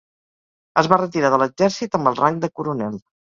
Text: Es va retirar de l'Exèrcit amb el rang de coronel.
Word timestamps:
Es 0.81 0.89
va 0.93 0.97
retirar 1.01 1.31
de 1.33 1.39
l'Exèrcit 1.41 1.99
amb 1.99 2.13
el 2.13 2.19
rang 2.23 2.41
de 2.47 2.51
coronel. 2.61 2.99